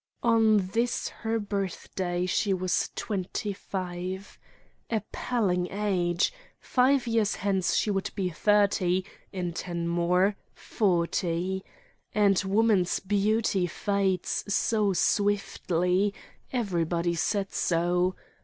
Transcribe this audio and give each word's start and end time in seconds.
On 0.23 0.67
this 0.69 1.09
her 1.09 1.39
birthday 1.39 2.25
she 2.25 2.55
was 2.55 2.89
twenty 2.95 3.53
five. 3.53 4.39
Appalling 4.89 5.67
age! 5.71 6.33
Five 6.59 7.05
years 7.05 7.35
hence 7.35 7.75
she 7.75 7.91
would 7.91 8.09
be 8.15 8.31
thirty, 8.31 9.05
in 9.31 9.53
ten 9.53 9.87
more—forty! 9.87 11.63
And 12.15 12.41
woman's 12.43 12.99
beauty 12.99 13.67
fades 13.67 14.43
so 14.51 14.91
swiftly: 14.91 16.15
everybody 16.51 17.13
said 17.13 17.53
so. 17.53 18.15